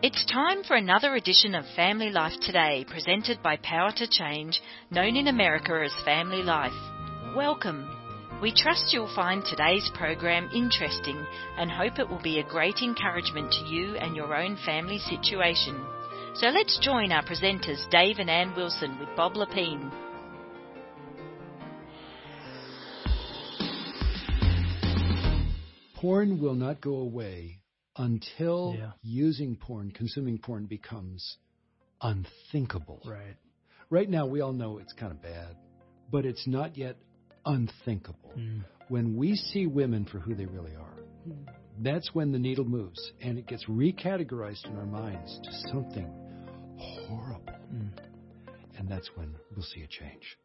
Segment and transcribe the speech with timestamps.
[0.00, 5.16] It's time for another edition of Family Life Today, presented by Power to Change, known
[5.16, 6.70] in America as Family Life.
[7.34, 7.90] Welcome.
[8.40, 11.26] We trust you'll find today's program interesting
[11.56, 15.84] and hope it will be a great encouragement to you and your own family situation.
[16.34, 19.90] So let's join our presenters Dave and Ann Wilson with Bob Lepine.
[25.96, 27.57] Porn will not go away
[27.98, 28.92] until Yeah.
[29.02, 31.36] using porn, consuming porn becomes
[32.00, 33.02] unthinkable.
[33.04, 33.36] Right.
[33.90, 35.56] Right now, we all know it's kind of bad,
[36.10, 36.96] but it's not yet
[37.44, 38.32] unthinkable.
[38.36, 38.64] Mm.
[38.88, 40.96] When we see women for who they really are,
[41.80, 46.08] that's when the needle moves and it gets recategorized in our minds to something
[46.78, 47.52] horrible.
[47.72, 47.90] Mm.
[48.78, 50.38] And that's when we'll see a change.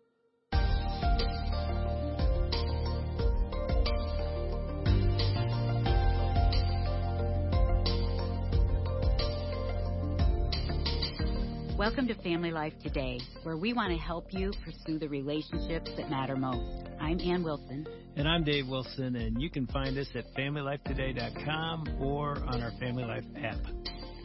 [11.84, 16.10] Welcome to Family Life Today, where we want to help you pursue the relationships that
[16.10, 16.88] matter most.
[16.98, 17.86] I'm Ann Wilson.
[18.16, 23.04] And I'm Dave Wilson, and you can find us at FamilyLifeToday.com or on our Family
[23.04, 23.58] Life app.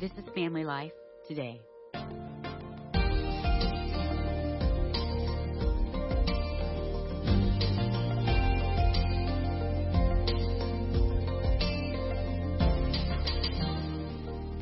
[0.00, 0.92] This is Family Life
[1.26, 1.60] Today.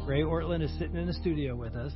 [0.06, 1.92] Ray Ortlund is sitting in the studio with us.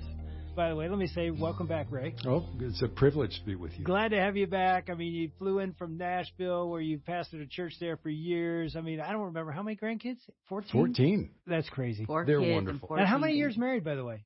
[0.56, 2.14] By the way, let me say welcome back, Ray.
[2.26, 3.84] Oh, it's a privilege to be with you.
[3.84, 4.90] Glad to have you back.
[4.90, 8.74] I mean, you flew in from Nashville, where you pastored a church there for years.
[8.76, 10.18] I mean, I don't remember how many grandkids.
[10.48, 10.70] Fourteen.
[10.72, 11.30] 14.
[11.46, 12.04] That's crazy.
[12.04, 12.72] Four They're kids wonderful.
[12.80, 14.24] And, four And how many years married, by the way?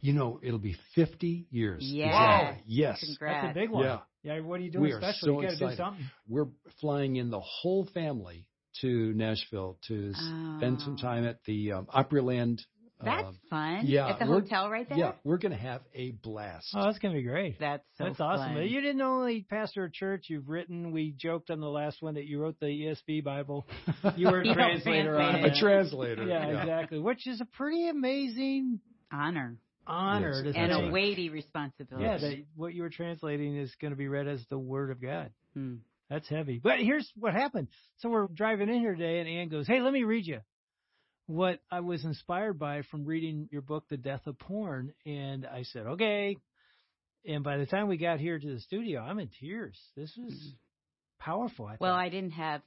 [0.00, 1.82] You know, it'll be 50 years.
[1.84, 2.06] Yes.
[2.08, 2.62] exactly.
[2.66, 3.04] Yes.
[3.04, 3.46] Congrats.
[3.48, 3.84] That's a big one.
[3.84, 3.98] Yeah.
[4.22, 4.40] Yeah.
[4.40, 5.18] What are you doing We are special?
[5.20, 5.76] so you got to do excited.
[5.76, 6.10] something.
[6.26, 6.46] We're
[6.80, 8.46] flying in the whole family
[8.80, 11.02] to Nashville to spend some Oh.
[11.02, 12.60] time at the um, Opryland.
[13.04, 13.80] That's um, fun.
[13.84, 14.98] yeah, At the hotel right there?
[14.98, 16.66] yeah, we're going to have a blast.
[16.74, 17.58] Oh, that's gonna be great.
[17.60, 18.56] That's so That's awesome.
[18.56, 22.24] You didn't only pastor a church, you've written, we joked on the last one that
[22.26, 23.66] you wrote the ESV Bible.
[24.16, 25.52] You were a translator on translate a it.
[25.52, 25.60] it.
[25.60, 26.24] translator.
[26.24, 26.98] Yeah, exactly.
[26.98, 28.80] Which is a pretty amazing
[29.12, 30.54] Honor honor Yes.
[30.56, 32.04] and a weighty responsibility.
[32.04, 35.00] Yeah, that what you were translating is going to be read as the Word of
[35.00, 35.30] God.
[35.54, 35.76] Hmm.
[36.10, 36.60] That's heavy.
[36.62, 37.68] But here's what happened.
[37.98, 40.40] So we're driving in here today, and Ann goes, "Hey, let me read you
[41.28, 45.62] what I was inspired by from reading your book, The Death of Porn." And I
[45.62, 46.36] said, "Okay."
[47.24, 49.78] And by the time we got here to the studio, I'm in tears.
[49.96, 50.54] This was
[51.20, 51.66] powerful.
[51.66, 51.94] I Well.
[51.94, 52.62] I didn't have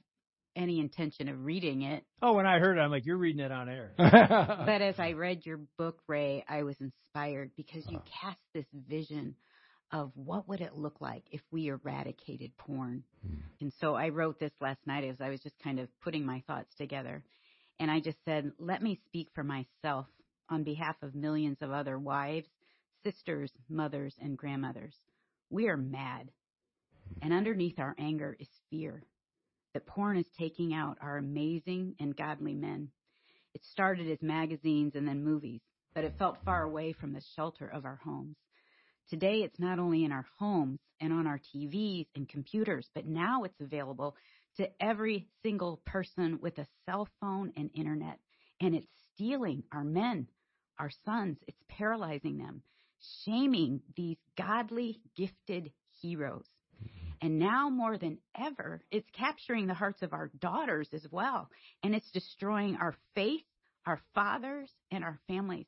[0.54, 3.50] any intention of reading it, oh, when I heard it, I'm like, "You're reading it
[3.50, 8.10] on air." but as I read your book, Ray, I was inspired because you Uh-huh.
[8.20, 9.34] cast this vision
[9.90, 13.04] of what would it look like if we eradicated porn.
[13.26, 13.36] Hmm.
[13.60, 16.40] And so I wrote this last night as I was just kind of putting my
[16.46, 17.22] thoughts together.
[17.78, 20.06] And I just said, let me speak for myself
[20.48, 22.48] on behalf of millions of other wives,
[23.04, 24.96] sisters, mothers, and grandmothers.
[25.50, 26.30] We are mad.
[27.20, 29.02] And underneath our anger is fear
[29.74, 32.88] that porn is taking out our amazing and godly men.
[33.54, 35.60] It started as magazines and then movies,
[35.94, 38.36] but it felt far away from the shelter of our homes.
[39.08, 43.44] Today, it's not only in our homes and on our TVs and computers, but now
[43.44, 44.14] it's available
[44.56, 48.18] to every single person with a cell phone and internet.
[48.60, 50.28] And it's stealing our men,
[50.78, 51.38] our sons.
[51.46, 52.62] It's paralyzing them,
[53.24, 56.46] shaming these godly, gifted heroes.
[57.20, 61.48] And now more than ever, it's capturing the hearts of our daughters as well.
[61.84, 63.44] And it's destroying our faith,
[63.86, 65.66] our fathers, and our families.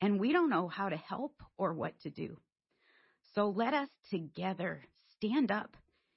[0.00, 2.38] And we don't know how to help or what to do.
[3.34, 4.82] So let us together
[5.16, 5.76] stand up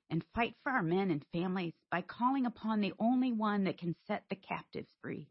[0.10, 3.96] and fight for our men and families by calling upon the only one that can
[4.08, 5.28] set the captives free.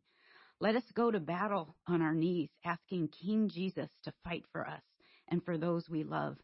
[0.61, 4.83] Let us go to battle on our knees, asking King Jesus to fight for us
[5.29, 6.37] and for those we love.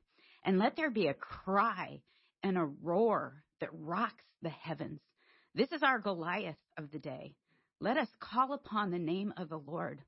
[0.44, 2.00] And let there be a cry
[2.42, 5.00] and a roar that rocks the heavens.
[5.54, 7.34] This is our Goliath of the day.
[7.80, 10.00] Let us call upon the name of the Lord.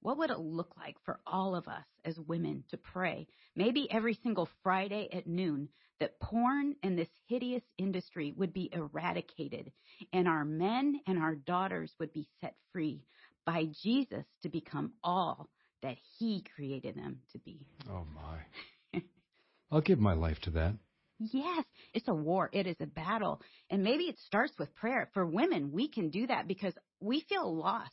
[0.00, 4.14] What would it look like for all of us as women to pray, maybe every
[4.22, 5.68] single Friday at noon,
[6.00, 9.72] that porn and this hideous industry would be eradicated
[10.12, 13.02] and our men and our daughters would be set free
[13.44, 15.48] by Jesus to become all
[15.82, 17.66] that he created them to be?
[17.90, 19.00] oh, my.
[19.72, 20.74] I'll give my life to that.
[21.18, 22.48] Yes, it's a war.
[22.52, 23.42] It is a battle.
[23.70, 25.10] And maybe it starts with prayer.
[25.14, 27.92] For women, we can do that because we feel lost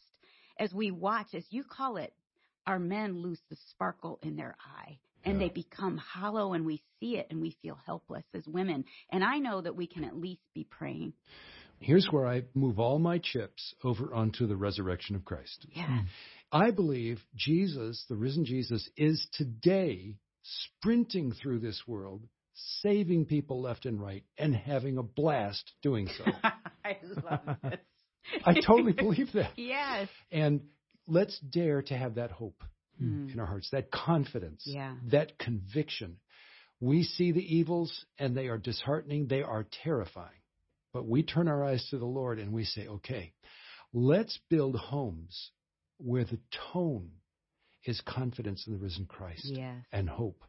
[0.60, 2.14] as we watch, as you call it,
[2.68, 5.48] our men lose the sparkle in their eye and Yeah.
[5.48, 8.86] they become hollow and we see it and we feel helpless as women.
[9.10, 11.14] And I know that we can at least be praying.
[11.80, 15.66] Here's where I move all my chips over onto the resurrection of Christ.
[15.70, 15.90] Yes.
[15.90, 16.00] Hmm.
[16.52, 22.24] I believe Jesus, the risen Jesus, is today sprinting through this world,
[22.82, 26.24] saving people left and right, and having a blast doing so.
[26.86, 27.80] I love this.
[28.46, 29.52] I totally believe that.
[29.58, 30.08] Yes.
[30.32, 30.62] And
[31.08, 32.62] let's dare to have that hope
[33.02, 33.34] Mm.
[33.34, 34.96] in our hearts, that confidence, Yeah.
[35.12, 36.18] that conviction.
[36.80, 40.40] We see the evils and they are disheartening, they are terrifying.
[40.94, 43.34] But we turn our eyes to the Lord and we say, okay,
[43.92, 45.52] let's build homes
[45.98, 46.40] where the
[46.72, 47.12] tone
[47.84, 49.84] is confidence in the risen Christ Yes.
[49.92, 50.42] and hope.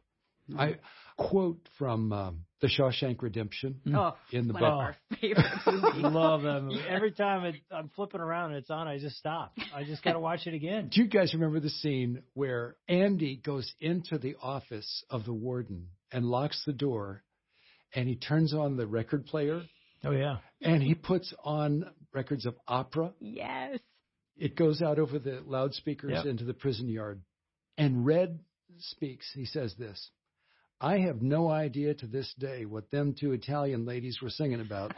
[0.51, 0.59] Mm.
[0.59, 0.75] I
[1.17, 4.71] quote from um, The Shawshank Redemption Oh, in the one book.
[4.71, 6.03] of our favorite movies.
[6.03, 6.81] Love that movie.
[6.89, 9.53] Every time it, I'm flipping around and it's on, I just stop.
[9.75, 10.89] I just got to watch it again.
[10.93, 15.87] Do you guys remember the scene where Andy goes into the office of the warden
[16.11, 17.23] and locks the door
[17.93, 19.63] and he turns on the record player
[20.03, 20.37] Oh yeah.
[20.61, 21.83] and he puts on
[22.13, 23.11] records of opera?
[23.19, 23.79] Yes.
[24.37, 26.25] It goes out over the loudspeakers Yep.
[26.27, 27.21] into the prison yard.
[27.79, 28.39] And Red
[28.79, 29.25] speaks.
[29.33, 30.11] He says this
[30.79, 34.93] I have no idea to this day what them two Italian ladies were singing about.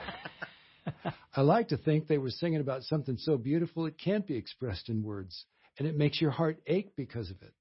[1.36, 4.90] I like to think they were singing about something so beautiful it can't be expressed
[4.90, 5.46] in words,
[5.78, 7.54] and it makes your heart ache because of it.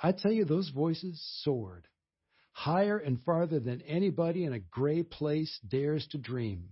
[0.00, 1.88] I tell you, those voices soared
[2.52, 6.68] higher and farther than anybody in a gray place dares to dream.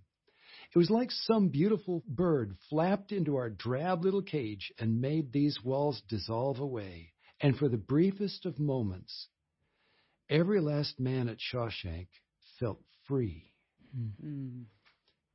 [0.74, 5.58] It was like some beautiful bird flapped into our drab little cage and made these
[5.64, 7.12] walls dissolve away.
[7.40, 9.28] And for the briefest of moments,
[10.30, 12.06] every last man at Shawshank
[12.58, 13.52] felt free.
[14.24, 14.64] Mm.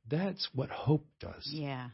[0.08, 1.48] That's what hope does.
[1.52, 1.88] Yeah.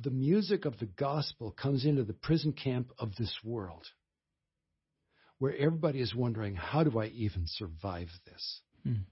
[0.00, 3.86] The music of the gospel comes into the prison camp of this world,
[5.38, 8.60] where everybody is wondering, how do I even survive this?
[8.84, 9.02] Hmm.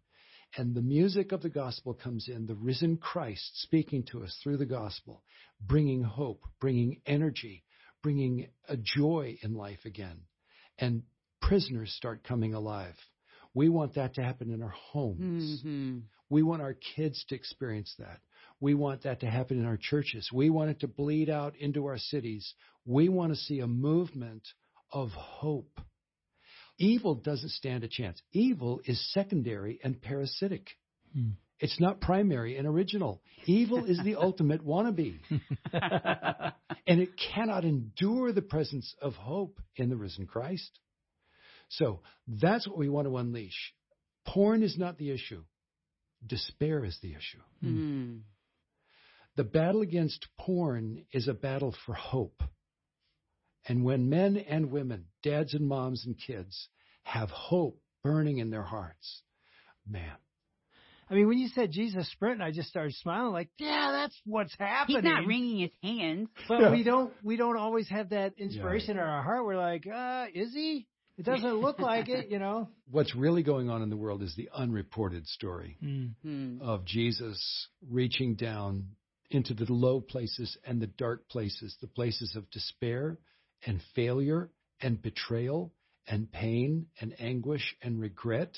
[0.56, 4.56] And the music of the gospel comes in, the risen Christ speaking to us through
[4.58, 5.22] the gospel,
[5.60, 7.64] bringing hope, bringing energy,
[8.02, 10.20] bringing a joy in life again.
[10.78, 11.02] And
[11.48, 12.94] prisoners start coming alive.
[13.54, 15.62] We want that to happen in our homes.
[15.62, 15.98] hmm
[16.30, 18.20] We want our kids to experience that.
[18.60, 20.28] We want that to happen in our churches.
[20.32, 22.54] We want it to bleed out into our cities.
[22.84, 24.46] We want to see a movement
[24.92, 25.80] of hope.
[26.78, 28.20] Evil doesn't stand a chance.
[28.32, 30.68] Evil is secondary and parasitic.
[31.14, 31.30] Hmm.
[31.60, 33.22] It's not primary and original.
[33.46, 35.18] Evil is the ultimate wannabe.
[36.86, 40.78] And it cannot endure the presence of hope in the risen Christ.
[41.68, 43.74] So that's what we want to unleash.
[44.26, 45.44] Porn is not the issue.
[46.26, 47.40] Despair is the issue.
[47.64, 48.20] Mm.
[49.36, 52.42] The battle against porn is a battle for hope.
[53.66, 56.68] And when men and women, dads and moms and kids,
[57.02, 59.22] have hope burning in their hearts,
[59.88, 60.16] man,
[61.10, 64.54] I mean, when you said Jesus sprint, I just started smiling like, yeah, that's what's
[64.58, 65.02] happening.
[65.02, 66.28] He's not wringing his hands.
[66.46, 66.70] But Yeah.
[66.70, 69.44] we don't we don't always have that inspiration in our heart.
[69.44, 70.86] We're like, uh, is he?
[71.18, 72.68] It doesn't look like it, you know.
[72.90, 76.58] what's really going on in the world is the unreported story Hmm.
[76.62, 78.90] of Jesus reaching down
[79.30, 83.18] into the low places and the dark places, the places of despair
[83.66, 84.48] and failure
[84.80, 85.72] and betrayal
[86.06, 88.56] and pain and anguish and regret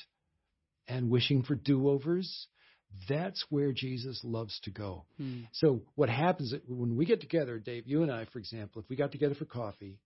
[0.86, 2.46] and wishing for do overs.
[3.08, 5.06] That's where Jesus loves to go.
[5.16, 5.42] Hmm.
[5.52, 8.96] So what happens when we get together, Dave, you and I, for example, if we
[8.96, 9.98] got together for coffee,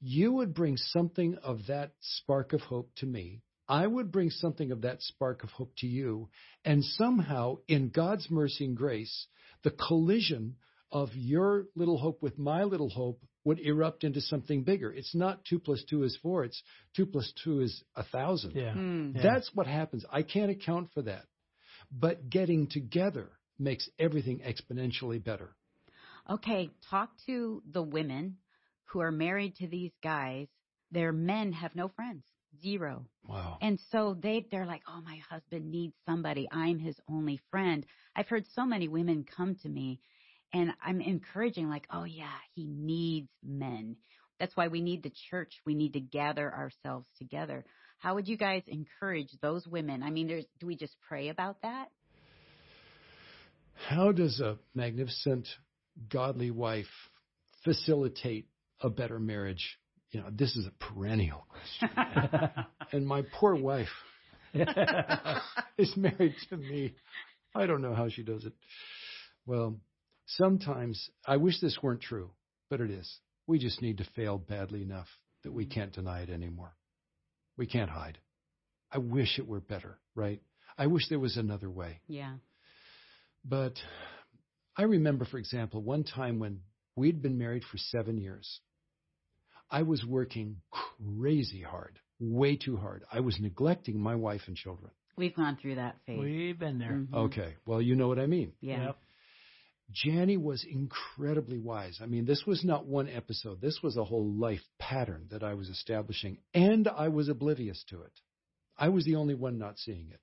[0.00, 3.42] you would bring something of that spark of hope to me.
[3.68, 6.28] I would bring something of that spark of hope to you.
[6.64, 9.26] And somehow, in God's mercy and grace,
[9.62, 10.56] the collision
[10.92, 14.92] of your little hope with my little hope would erupt into something bigger.
[14.92, 16.44] It's not two plus two is four.
[16.44, 16.62] It's
[16.94, 18.52] two plus two is a thousand.
[18.52, 18.72] Yeah.
[18.72, 19.12] Hmm.
[19.14, 19.22] Yeah.
[19.22, 20.04] That's what happens.
[20.10, 21.24] I can't account for that.
[21.90, 25.54] But getting together makes everything exponentially better.
[26.28, 28.38] Okay, talk to the women
[28.86, 30.48] who are married to these guys.
[30.90, 32.24] Their men have no friends,
[32.62, 33.06] zero.
[33.26, 33.58] Wow.
[33.60, 36.48] And so they they're like, "Oh, my husband needs somebody.
[36.50, 37.84] I'm his only friend."
[38.16, 40.00] I've heard so many women come to me
[40.52, 43.96] and I'm encouraging like, "Oh yeah, he needs men."
[44.38, 45.60] That's why we need the church.
[45.66, 47.64] We need to gather ourselves together.
[47.98, 50.02] How would you guys encourage those women?
[50.02, 51.88] I mean, there's do we just pray about that?
[53.88, 55.48] How does a magnificent,
[56.08, 56.86] godly wife
[57.64, 58.46] facilitate
[58.84, 59.78] a better marriage?
[60.12, 61.96] You know, this is a perennial question.
[62.92, 63.88] and my poor wife
[65.78, 66.94] is married to me.
[67.54, 68.52] I don't know how she does it.
[69.46, 69.80] Well,
[70.26, 72.30] sometimes I wish this weren't true,
[72.70, 73.18] but it is.
[73.46, 75.08] We just need to fail badly enough
[75.42, 76.74] that we can't deny it anymore.
[77.56, 78.18] We can't hide.
[78.92, 80.40] I wish it were better, right?
[80.78, 82.00] I wish there was another way.
[82.06, 82.34] Yeah.
[83.44, 83.74] But
[84.76, 86.60] I remember, for example, one time when
[86.96, 88.60] we'd been married for seven years.
[89.70, 93.04] I was working crazy hard, way too hard.
[93.12, 94.90] I was neglecting my wife and children.
[95.16, 96.18] We've gone through that phase.
[96.18, 96.92] We've been there.
[96.92, 97.14] Mhm.
[97.14, 98.52] Okay, well, you know what I mean.
[98.60, 98.86] Yeah.
[98.86, 98.98] Yep.
[99.92, 102.00] Janie was incredibly wise.
[102.02, 103.60] I mean, this was not one episode.
[103.60, 108.02] This was a whole life pattern that I was establishing, and I was oblivious to
[108.02, 108.12] it.
[108.76, 110.20] I was the only one not seeing it.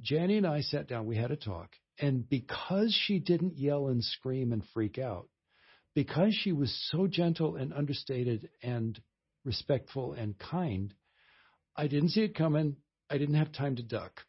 [0.00, 4.02] Janie and I sat down, we had a talk, and because she didn't yell and
[4.02, 5.28] scream and freak out,
[5.94, 9.00] because she was so gentle and understated and
[9.44, 10.94] respectful and kind,
[11.76, 12.76] I didn't see it coming.
[13.10, 14.20] I didn't have time to duck.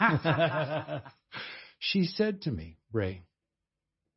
[1.78, 3.22] she said to me, Ray,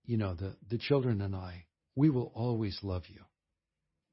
[0.06, 1.66] you know, the, the children and I,
[1.96, 3.22] we will always love you.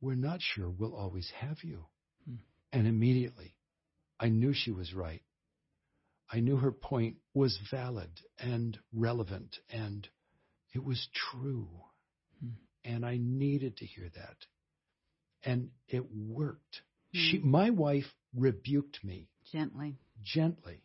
[0.01, 1.87] We're not sure we'll always have you.
[2.29, 2.37] Hmm.
[2.73, 3.55] And immediately,
[4.21, 5.23] I knew she was right.
[6.31, 10.07] I knew her point was valid and relevant and
[10.75, 11.69] it was true.
[12.87, 14.37] And I needed to hear that.
[15.45, 16.83] And it worked.
[17.13, 17.51] She, Hmm.
[17.51, 19.97] my wife rebuked me Gently.
[20.23, 20.83] gently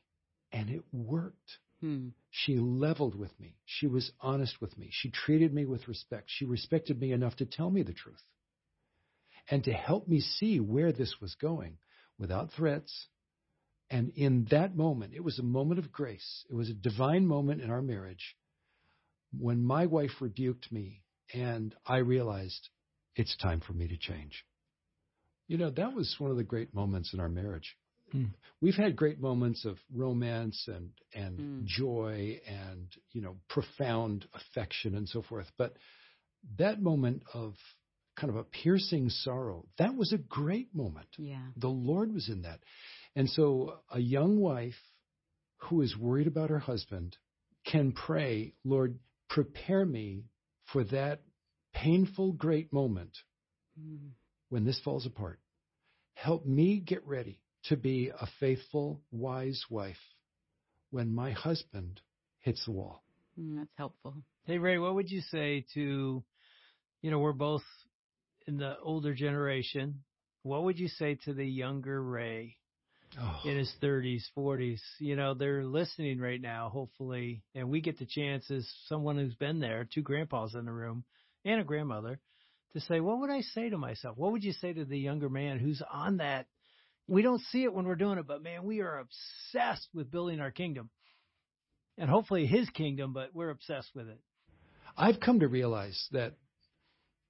[0.52, 1.60] and it worked.
[1.80, 2.10] Hmm.
[2.30, 3.56] She leveled with me.
[3.66, 4.90] She was honest with me.
[4.92, 6.26] She treated me with respect.
[6.30, 8.24] She respected me enough to tell me the truth
[9.50, 11.78] and to help me see where this was going
[12.18, 13.08] without threats.
[13.90, 16.46] And in that moment, it was a moment of grace.
[16.50, 18.38] It was a divine moment in our marriage
[19.38, 21.04] when my wife rebuked me
[21.34, 22.70] and I realized
[23.16, 24.46] it's time for me to change.
[25.48, 27.76] You know, that was one of the great moments in our marriage.
[28.12, 28.26] Hmm.
[28.62, 31.62] We've had great moments of romance and and Hmm.
[31.66, 35.78] joy and you know profound affection and so forth, but
[36.58, 37.56] that moment of
[38.16, 41.08] kind of a piercing sorrow, that was a great moment.
[41.18, 41.48] Yeah.
[41.56, 42.60] The Lord was in that.
[43.16, 44.80] And so a young wife
[45.58, 47.18] who is worried about her husband
[47.66, 50.26] can pray, Lord, prepare me
[50.72, 51.22] for that
[51.74, 53.18] painful, great moment
[53.80, 54.10] Hmm.
[54.50, 55.40] when this falls apart.
[56.14, 60.00] Help me get ready to be a faithful, wise wife
[60.90, 62.02] when my husband
[62.40, 63.04] hits the wall.
[63.36, 64.16] Hmm, That's helpful.
[64.44, 66.24] Hey Ray, what would you say to,
[67.02, 67.64] you know, we're both
[68.48, 70.04] in the older generation.
[70.44, 72.58] What would you say to the younger Ray
[73.20, 74.80] Oh, in his 30s, 40s?
[75.00, 79.36] You know, they're listening right now, hopefully, and we get the chance as someone who's
[79.36, 81.04] been there, two grandpas in the room
[81.44, 82.20] and a grandmother,
[82.74, 84.18] to say, what would I say to myself?
[84.18, 86.48] What would you say to the younger man who's on that?
[87.08, 90.40] We don't see it when we're doing it, but man, we are obsessed with building
[90.40, 90.90] our kingdom.
[91.98, 94.20] And hopefully his kingdom, but we're obsessed with it.
[94.98, 96.36] I've come to realize that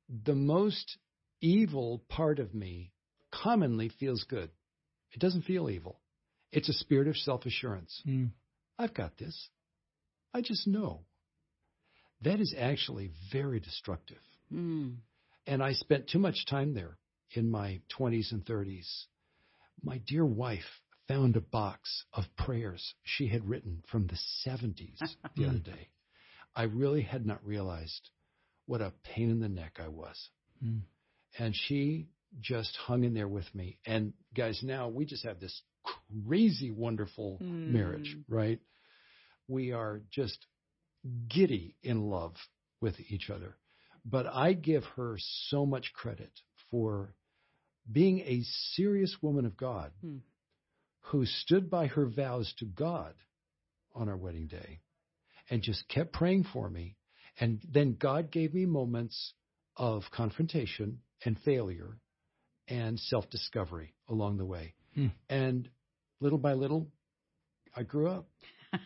[0.10, 0.98] the most
[1.42, 2.92] evil part of me
[3.32, 4.52] commonly feels good.
[5.14, 6.00] It doesn't feel evil.
[6.52, 8.02] It's a spirit of self assurance.
[8.78, 9.50] I've got this.
[10.34, 11.02] I just know.
[12.22, 14.22] That is actually very destructive.
[14.50, 14.90] Hmm.
[15.48, 16.98] And I spent too much time there
[17.32, 18.88] in my 20s and 30s.
[19.84, 25.00] My dear wife found a box of prayers she had written from the 70s
[25.36, 25.90] the other day.
[26.56, 28.10] I really had not realized
[28.66, 30.30] what a pain in the neck I was.
[30.64, 30.82] Mm.
[31.40, 32.08] And she
[32.40, 33.78] just hung in there with me.
[33.86, 35.62] And guys, now we just have this
[36.28, 37.68] crazy, wonderful Mm.
[37.68, 38.60] marriage, right?
[39.48, 40.46] We are just
[41.28, 42.36] giddy in love
[42.80, 43.58] with each other.
[44.06, 46.32] But I give her so much credit
[46.70, 47.14] for
[47.92, 48.44] being a
[48.76, 50.20] serious woman of God Hmm.
[51.02, 53.16] who stood by her vows to God
[53.94, 54.80] on our wedding day
[55.50, 56.96] and just kept praying for me.
[57.40, 59.34] And then God gave me moments
[59.76, 61.98] of confrontation and failure
[62.72, 64.74] and self discovery along the way.
[64.96, 65.08] Hmm.
[65.30, 65.70] And
[66.22, 66.88] little by little,
[67.76, 68.28] I grew up.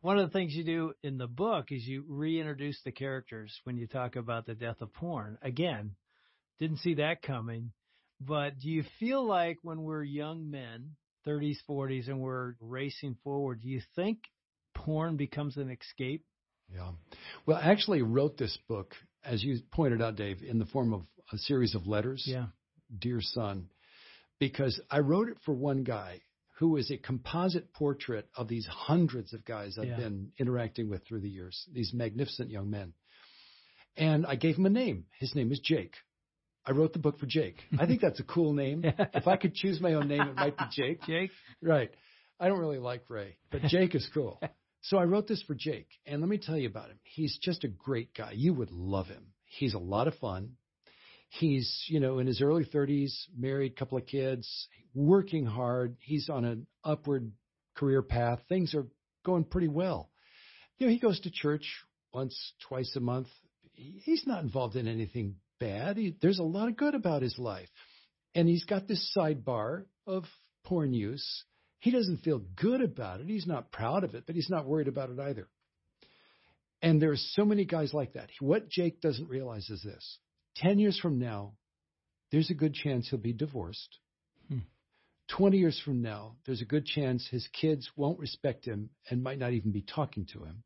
[0.00, 3.76] One of the things you do in the book is you reintroduce the characters when
[3.76, 5.36] you talk about the death of porn.
[5.42, 5.96] Again,
[6.60, 7.72] didn't see that coming.
[8.20, 10.92] But do you feel like when we're young men,
[11.26, 14.18] 30s, 40s, and we're racing forward, do you think
[14.74, 16.24] porn becomes an escape?
[16.72, 16.92] Yeah.
[17.46, 21.02] Well, I actually wrote this book, as you pointed out, Dave, in the form of
[21.32, 22.24] a series of letters.
[22.26, 22.46] Yeah.
[22.98, 23.68] Dear son,
[24.38, 26.20] because I wrote it for one guy
[26.58, 29.96] who is a composite portrait of these hundreds of guys I've Yeah.
[29.96, 32.94] been interacting with through the years, these magnificent young men.
[33.96, 35.06] And I gave him a name.
[35.18, 35.94] His name is Jake.
[36.64, 37.62] I wrote the book for Jake.
[37.78, 38.84] I think that's a cool name.
[39.14, 41.02] if I could choose my own name, it might be Jake.
[41.02, 41.30] Jake?
[41.62, 41.90] Right.
[42.40, 44.40] I don't really like Ray, but Jake is cool.
[44.80, 47.00] So I wrote this for Jake, and let me tell you about him.
[47.02, 48.30] He's just a great guy.
[48.30, 49.32] You would love him.
[49.44, 50.52] He's a lot of fun.
[51.30, 55.96] He's, you know, in his early 30s, married, couple of kids, working hard.
[56.00, 57.32] He's on an upward
[57.74, 58.40] career path.
[58.48, 58.86] Things are
[59.24, 60.10] going pretty well.
[60.78, 61.66] You know, he goes to church
[62.12, 62.36] once,
[62.68, 63.28] twice a month.
[63.74, 65.96] He's not involved in anything bad.
[65.96, 67.68] He, there's a lot of good about his life.
[68.34, 70.24] And he's got this sidebar of
[70.64, 71.44] porn use.
[71.80, 73.26] He doesn't feel good about it.
[73.26, 75.48] He's not proud of it, but he's not worried about it either.
[76.82, 78.30] And there are so many guys like that.
[78.40, 80.18] What Jake doesn't realize is this
[80.58, 81.54] 10 years from now,
[82.30, 83.98] there's a good chance he'll be divorced.
[84.48, 84.58] Hmm.
[85.36, 89.38] 20 years from now, there's a good chance his kids won't respect him and might
[89.38, 90.62] not even be talking to him.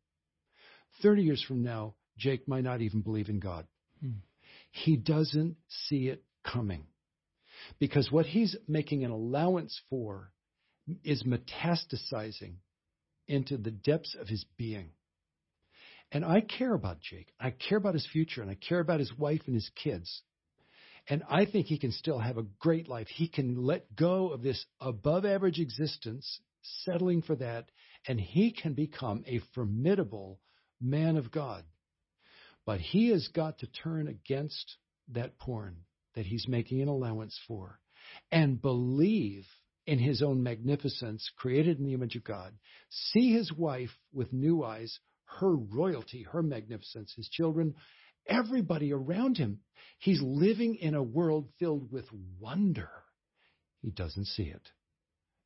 [1.03, 3.67] 30 years from now, Jake might not even believe in God.
[4.01, 4.19] Hmm.
[4.71, 6.87] He doesn't see it coming.
[7.79, 10.33] Because what he's making an allowance for
[11.05, 12.55] is metastasizing
[13.29, 14.91] into the depths of his being.
[16.13, 17.33] And I care about Jake.
[17.41, 20.23] I care about his future and I care about his wife and his kids.
[21.09, 23.09] And I think he can still have a great life.
[23.09, 26.41] He can let go of this above average existence,
[26.85, 27.71] settling for that,
[28.07, 30.39] and he can become a formidable
[30.81, 31.65] man of God.
[32.65, 34.77] But he has got to turn against
[35.09, 35.79] that porn
[36.15, 37.81] that he's making an allowance for
[38.31, 39.47] and believe
[39.87, 42.53] in his own magnificence, created in the image of God,
[42.91, 45.01] see his wife with new eyes,
[45.41, 47.75] her royalty, her magnificence, his children,
[48.27, 49.61] everybody around him.
[49.99, 52.07] He's living in a world filled with
[52.41, 52.91] wonder.
[53.81, 54.69] He doesn't see it.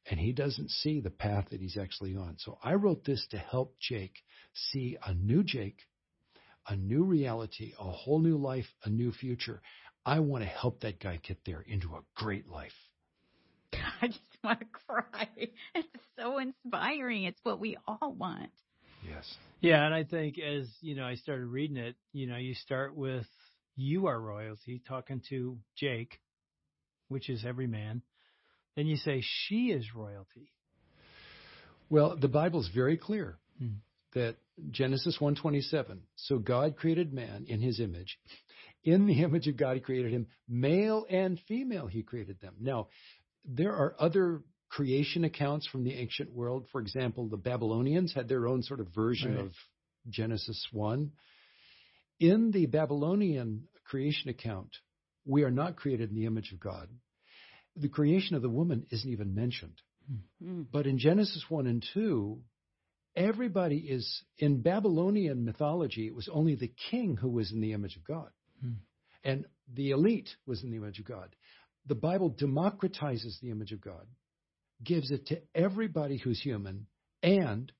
[0.08, 2.36] And he doesn't see the path that he's actually on.
[2.38, 4.22] So I wrote this to help Jake
[4.54, 5.80] see a new Jake,
[6.68, 9.60] a new reality, a whole new life, a new future.
[10.04, 12.72] I want to help that guy get there into a great life.
[14.00, 15.28] I just want to cry.
[15.74, 17.24] It's so inspiring.
[17.24, 18.52] It's what we all want.
[19.08, 19.36] Yes.
[19.60, 21.96] Yeah, and I think as you know, I started reading it.
[22.12, 23.26] You know, you start with
[23.76, 26.20] you are royalty, talking to Jake,
[27.08, 28.02] which is every man.
[28.74, 30.52] Then you say she is royalty.
[31.88, 33.76] Well, the Bible's very clear hmm.
[34.14, 34.36] that
[34.70, 35.98] Genesis 1:27.
[36.16, 38.18] So God created man in his image.
[38.84, 42.54] In the image of God he created him, male and female he created them.
[42.60, 42.88] Now,
[43.44, 46.66] there are other creation accounts from the ancient world.
[46.72, 49.44] For example, the Babylonians had their own sort of version right.
[49.44, 49.52] of
[50.08, 51.12] Genesis 1.
[52.20, 54.70] In the Babylonian creation account,
[55.24, 56.88] we are not created in the image of God.
[57.76, 59.80] The creation of the woman isn't even mentioned.
[60.10, 60.62] Mm-hmm.
[60.72, 62.38] But in Genesis 1 and 2,
[63.14, 67.96] everybody is, in Babylonian mythology, it was only the king who was in the image
[67.96, 68.30] of God.
[68.64, 68.76] Mm-hmm.
[69.24, 71.34] And the elite was in the image of God.
[71.86, 74.06] The Bible democratizes the image of God
[74.82, 76.86] gives it to everybody who's human.
[77.22, 77.72] And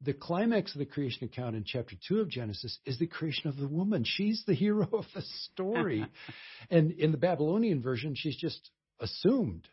[0.00, 3.56] the climax of the creation account in chapter 2 of Genesis is the creation of
[3.56, 4.04] the woman.
[4.04, 6.06] She's the hero of the story.
[6.70, 9.68] and in the Babylonian version, she's just assumed.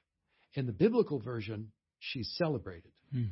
[0.54, 2.92] In the biblical version, she's celebrated.
[3.12, 3.26] Hmm.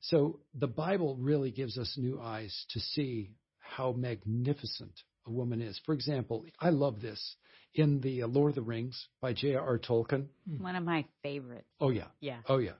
[0.00, 4.92] So the Bible really gives us new eyes to see how magnificent
[5.26, 5.80] a woman is.
[5.84, 7.36] For example, I love this
[7.74, 9.78] in the uh, Lord of the Rings by J.R.R.
[9.78, 10.26] Tolkien.
[10.48, 10.62] Hmm.
[10.62, 11.68] One of my favorites.
[11.80, 12.08] Oh yeah.
[12.20, 12.38] Yeah.
[12.48, 12.72] Oh yeah.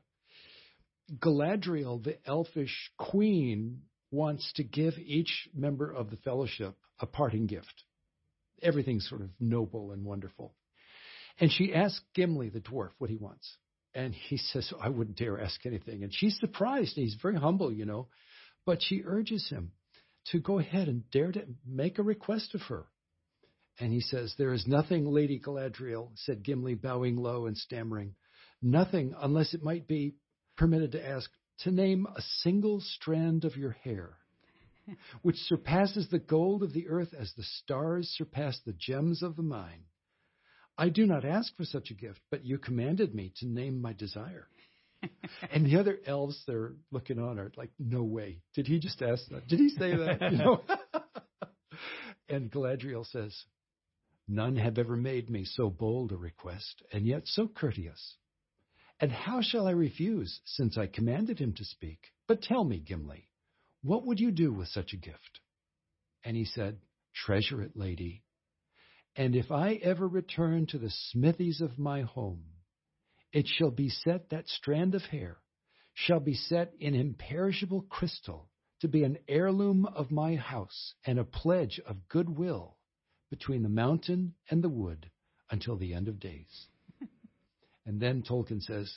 [1.19, 7.85] Galadriel, the elfish queen, wants to give each member of the fellowship a parting gift.
[8.63, 10.55] Everything's sort of noble and wonderful.
[11.39, 13.57] And she asks Gimli, the dwarf, what he wants.
[13.95, 16.03] And he says, I wouldn't dare ask anything.
[16.03, 16.95] And she's surprised.
[16.95, 18.09] He's very humble, you know.
[18.65, 19.73] But she urges him
[20.33, 22.87] to go ahead and dare to make a request of her.
[23.79, 28.15] And he says, There is nothing, Lady Galadriel, said Gimli, bowing low and stammering.
[28.62, 30.15] Nothing, unless it might be
[30.57, 34.17] permitted to ask, to name a single strand of your hair,
[35.23, 39.43] which surpasses the gold of the earth as the stars surpass the gems of the
[39.43, 39.85] mine.
[40.79, 43.93] I do not ask for such a gift, but you commanded me to name my
[43.93, 44.49] desire.
[45.51, 48.41] and the other elves they're looking on are like, no way.
[48.55, 49.47] Did he just ask that?
[49.49, 50.33] Did he say that?
[50.33, 50.63] You know?
[52.29, 53.35] and Galadriel says,
[54.29, 58.17] None have ever made me so bold a request, and yet so courteous.
[58.99, 62.13] And how shall I refuse, since I commanded him to speak?
[62.27, 63.29] But tell me, Gimli,
[63.83, 65.41] what would you do with such a gift?
[66.25, 66.79] And he said,
[67.15, 68.25] Treasure it, lady.
[69.15, 72.45] And if I ever return to the smithies of my home,
[73.37, 75.37] it shall be set that strand of hair
[75.92, 78.49] shall be set in imperishable crystal
[78.81, 82.79] to be an heirloom of my house and a pledge of goodwill
[83.29, 85.11] between the mountain and the wood
[85.51, 86.66] until the end of days.
[87.85, 88.96] and then Tolkien says,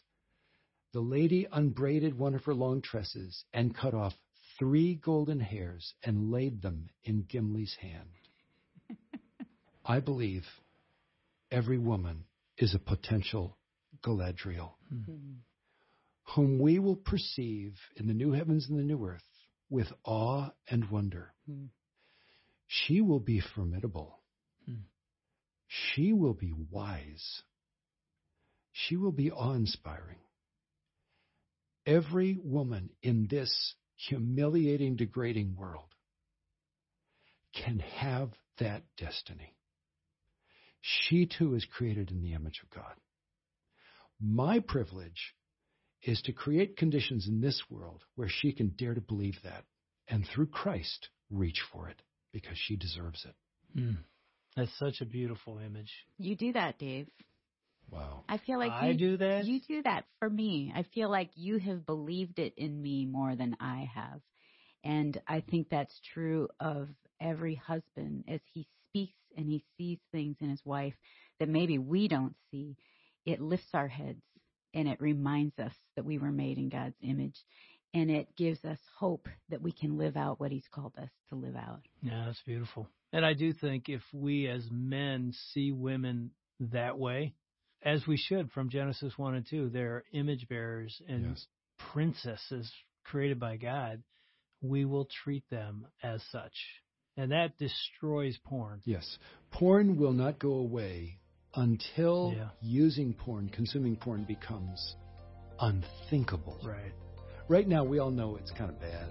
[0.93, 4.13] The lady unbraided one of her long tresses and cut off
[4.58, 8.10] three golden hairs and laid them in Gimli's hand.
[9.86, 10.45] I believe
[11.52, 12.23] every woman
[12.58, 13.58] is a potential
[14.02, 15.34] Galadriel, mm-hmm.
[16.36, 19.24] whom we will perceive in the new heavens and the new earth
[19.70, 21.34] with awe and wonder.
[21.50, 21.66] Mm-hmm.
[22.68, 24.20] She will be formidable.
[24.66, 24.82] Hmm.
[25.68, 27.42] she will be wise.
[28.72, 30.20] She will be awe inspiring.
[31.86, 35.90] Every woman in this humiliating, degrading world
[37.54, 39.56] can have that destiny.
[40.82, 42.94] She too is created in the image of God.
[44.22, 45.34] My privilege
[46.04, 49.66] is to create conditions in this world where she can dare to believe that
[50.08, 52.02] and through Christ reach for it
[52.32, 53.80] because she deserves it.
[53.80, 53.98] Mm.
[54.56, 55.92] That's such a beautiful image.
[56.18, 57.08] You do that, Dave.
[57.92, 58.24] Wow.
[58.30, 59.46] I feel like I you do that.
[59.46, 60.72] You do that for me.
[60.76, 64.22] I feel like you have believed it in me more than I have.
[64.84, 70.38] And I think that's true of every husband as he speaks and he sees things
[70.40, 70.94] in his wife
[71.40, 72.78] that maybe we don't see.
[73.30, 74.24] It lifts our heads
[74.74, 77.36] and it reminds us that we were made in God's image.
[77.94, 81.36] And it gives us hope that we can live out what he's called us to
[81.36, 81.82] live out.
[82.02, 82.88] Yeah, that's beautiful.
[83.13, 87.34] And I do think if we as men see women that way,
[87.84, 91.48] as we should from Genesis 1 and 2, they're image bearers and Yes.
[91.78, 92.72] princesses
[93.04, 94.04] created by God,
[94.62, 96.56] we will treat them as such.
[97.15, 98.82] And that destroys porn.
[98.86, 99.18] Yes.
[99.52, 101.20] Porn will not go away
[101.56, 102.50] until Yeah.
[102.62, 104.96] using porn, consuming porn becomes
[105.60, 106.58] unthinkable.
[106.64, 106.94] Right.
[107.48, 109.10] Right now, we all know it's kind of bad,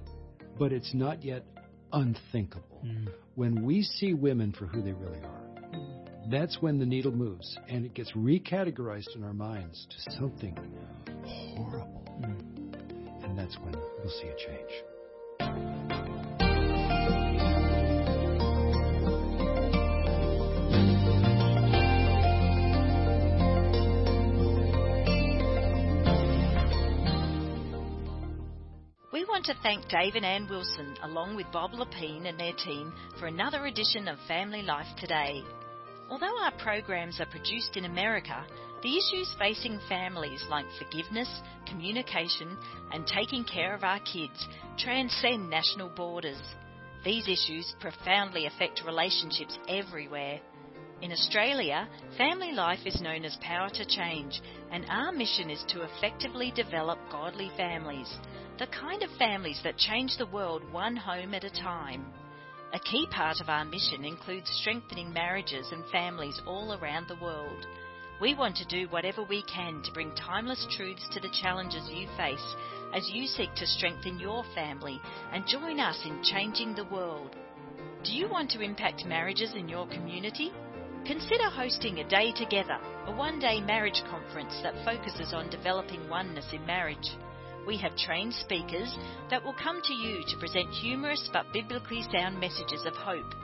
[0.59, 1.45] but it's not yet
[1.93, 2.81] unthinkable.
[2.85, 3.09] Mm.
[3.35, 7.85] When we see women for who they really are, that's when the needle moves and
[7.85, 10.57] it gets recategorized in our minds to something
[11.25, 12.05] horrible.
[12.21, 13.25] Mm.
[13.25, 15.68] And that's when we'll see a change.
[29.39, 33.27] Want to thank Dave and Ann Wilson, along with Bob Lepine and their team, for
[33.27, 35.45] another edition of Family Life Today.
[36.11, 38.45] Although our programs are produced in America,
[38.83, 41.29] the issues facing families like forgiveness,
[41.69, 42.59] communication,
[42.93, 46.43] and taking care of our kids transcend national borders.
[47.05, 50.41] These issues profoundly affect relationships everywhere.
[51.01, 54.41] In Australia, family life is known as Power to Change,
[54.73, 58.13] and our mission is to effectively develop godly families,
[58.59, 62.05] the kind of families that change the world one home at a time.
[62.73, 67.65] A key part of our mission includes strengthening marriages and families all around the world.
[68.21, 72.09] We want to do whatever we can to bring timeless truths to the challenges you
[72.17, 72.55] face
[72.93, 75.01] as you seek to strengthen your family
[75.33, 77.37] and join us in changing the world.
[78.03, 80.51] Do you want to impact marriages in your community?
[81.07, 86.47] Consider hosting a day together, a one day marriage conference that focuses on developing oneness
[86.53, 87.17] in marriage.
[87.67, 88.95] We have trained speakers
[89.31, 93.35] that will come to you to present humorous but biblically sound messages of hope.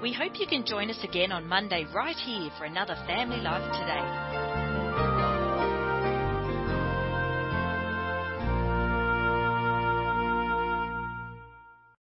[0.00, 3.64] We hope you can join us again on Monday right here for another Family Life
[3.72, 4.47] Today.